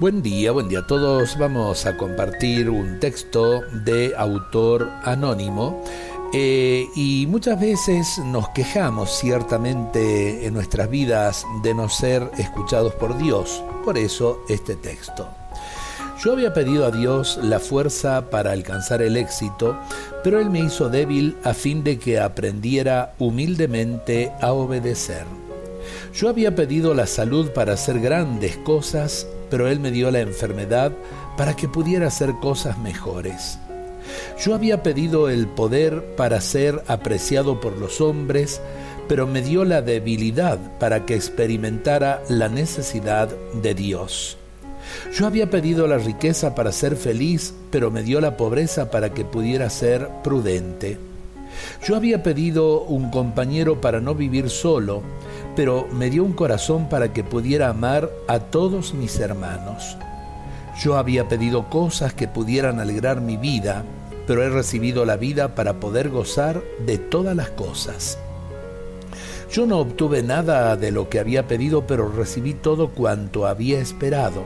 Buen 0.00 0.22
día, 0.22 0.52
buen 0.52 0.68
día 0.68 0.78
a 0.78 0.86
todos. 0.86 1.36
Vamos 1.38 1.84
a 1.84 1.96
compartir 1.96 2.70
un 2.70 3.00
texto 3.00 3.62
de 3.84 4.14
autor 4.16 4.88
anónimo 5.02 5.82
eh, 6.32 6.86
y 6.94 7.26
muchas 7.26 7.60
veces 7.60 8.20
nos 8.26 8.48
quejamos 8.50 9.18
ciertamente 9.18 10.46
en 10.46 10.54
nuestras 10.54 10.88
vidas 10.88 11.44
de 11.64 11.74
no 11.74 11.88
ser 11.88 12.30
escuchados 12.38 12.94
por 12.94 13.18
Dios. 13.18 13.64
Por 13.84 13.98
eso 13.98 14.44
este 14.48 14.76
texto. 14.76 15.26
Yo 16.22 16.32
había 16.32 16.54
pedido 16.54 16.86
a 16.86 16.92
Dios 16.92 17.36
la 17.42 17.58
fuerza 17.58 18.30
para 18.30 18.52
alcanzar 18.52 19.02
el 19.02 19.16
éxito, 19.16 19.76
pero 20.22 20.38
Él 20.38 20.48
me 20.48 20.60
hizo 20.60 20.88
débil 20.90 21.36
a 21.42 21.54
fin 21.54 21.82
de 21.82 21.98
que 21.98 22.20
aprendiera 22.20 23.14
humildemente 23.18 24.30
a 24.40 24.52
obedecer. 24.52 25.47
Yo 26.14 26.28
había 26.28 26.54
pedido 26.54 26.94
la 26.94 27.06
salud 27.06 27.50
para 27.50 27.74
hacer 27.74 28.00
grandes 28.00 28.56
cosas, 28.58 29.26
pero 29.50 29.68
Él 29.68 29.80
me 29.80 29.90
dio 29.90 30.10
la 30.10 30.20
enfermedad 30.20 30.92
para 31.36 31.54
que 31.54 31.68
pudiera 31.68 32.08
hacer 32.08 32.34
cosas 32.40 32.78
mejores. 32.78 33.58
Yo 34.42 34.54
había 34.54 34.82
pedido 34.82 35.28
el 35.28 35.46
poder 35.46 36.14
para 36.16 36.40
ser 36.40 36.82
apreciado 36.86 37.60
por 37.60 37.76
los 37.76 38.00
hombres, 38.00 38.60
pero 39.08 39.26
me 39.26 39.42
dio 39.42 39.64
la 39.64 39.82
debilidad 39.82 40.58
para 40.78 41.06
que 41.06 41.14
experimentara 41.14 42.22
la 42.28 42.48
necesidad 42.48 43.28
de 43.62 43.74
Dios. 43.74 44.36
Yo 45.14 45.26
había 45.26 45.50
pedido 45.50 45.86
la 45.86 45.98
riqueza 45.98 46.54
para 46.54 46.72
ser 46.72 46.96
feliz, 46.96 47.54
pero 47.70 47.90
me 47.90 48.02
dio 48.02 48.20
la 48.20 48.36
pobreza 48.36 48.90
para 48.90 49.12
que 49.12 49.24
pudiera 49.24 49.68
ser 49.70 50.08
prudente. 50.22 50.98
Yo 51.84 51.96
había 51.96 52.22
pedido 52.22 52.82
un 52.82 53.10
compañero 53.10 53.80
para 53.80 54.00
no 54.00 54.14
vivir 54.14 54.50
solo, 54.50 55.02
pero 55.58 55.88
me 55.90 56.08
dio 56.08 56.22
un 56.22 56.34
corazón 56.34 56.88
para 56.88 57.12
que 57.12 57.24
pudiera 57.24 57.68
amar 57.68 58.12
a 58.28 58.38
todos 58.38 58.94
mis 58.94 59.18
hermanos. 59.18 59.96
Yo 60.80 60.96
había 60.96 61.26
pedido 61.26 61.68
cosas 61.68 62.14
que 62.14 62.28
pudieran 62.28 62.78
alegrar 62.78 63.20
mi 63.20 63.36
vida, 63.36 63.82
pero 64.28 64.44
he 64.44 64.50
recibido 64.50 65.04
la 65.04 65.16
vida 65.16 65.56
para 65.56 65.80
poder 65.80 66.10
gozar 66.10 66.62
de 66.86 66.98
todas 66.98 67.34
las 67.34 67.50
cosas. 67.50 68.20
Yo 69.50 69.66
no 69.66 69.78
obtuve 69.78 70.22
nada 70.22 70.76
de 70.76 70.92
lo 70.92 71.08
que 71.08 71.18
había 71.18 71.48
pedido, 71.48 71.88
pero 71.88 72.08
recibí 72.08 72.54
todo 72.54 72.90
cuanto 72.90 73.44
había 73.44 73.80
esperado. 73.80 74.44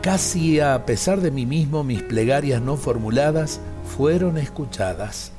Casi 0.00 0.60
a 0.60 0.86
pesar 0.86 1.20
de 1.20 1.30
mí 1.30 1.44
mismo, 1.44 1.84
mis 1.84 2.02
plegarias 2.02 2.62
no 2.62 2.78
formuladas 2.78 3.60
fueron 3.98 4.38
escuchadas. 4.38 5.30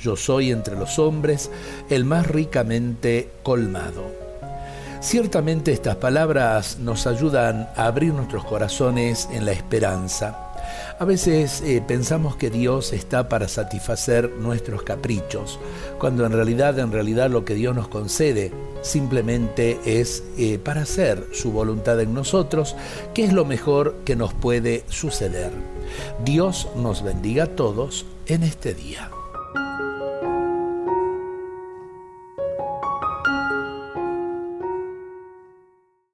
Yo 0.00 0.16
soy 0.16 0.50
entre 0.50 0.74
los 0.74 0.98
hombres 0.98 1.48
el 1.90 2.04
más 2.04 2.26
ricamente 2.26 3.30
colmado. 3.44 4.21
Ciertamente 5.02 5.72
estas 5.72 5.96
palabras 5.96 6.78
nos 6.78 7.08
ayudan 7.08 7.68
a 7.74 7.86
abrir 7.86 8.14
nuestros 8.14 8.44
corazones 8.44 9.28
en 9.32 9.44
la 9.44 9.50
esperanza. 9.50 10.52
A 10.96 11.04
veces 11.04 11.60
eh, 11.62 11.82
pensamos 11.84 12.36
que 12.36 12.50
Dios 12.50 12.92
está 12.92 13.28
para 13.28 13.48
satisfacer 13.48 14.30
nuestros 14.38 14.84
caprichos, 14.84 15.58
cuando 15.98 16.24
en 16.24 16.30
realidad, 16.30 16.78
en 16.78 16.92
realidad 16.92 17.30
lo 17.30 17.44
que 17.44 17.56
Dios 17.56 17.74
nos 17.74 17.88
concede 17.88 18.52
simplemente 18.82 19.80
es 19.84 20.22
eh, 20.38 20.60
para 20.60 20.82
hacer 20.82 21.26
su 21.32 21.50
voluntad 21.50 22.00
en 22.00 22.14
nosotros, 22.14 22.76
que 23.12 23.24
es 23.24 23.32
lo 23.32 23.44
mejor 23.44 23.96
que 24.04 24.14
nos 24.14 24.32
puede 24.32 24.84
suceder. 24.88 25.50
Dios 26.24 26.68
nos 26.76 27.02
bendiga 27.02 27.44
a 27.44 27.56
todos 27.56 28.06
en 28.28 28.44
este 28.44 28.72
día. 28.72 29.10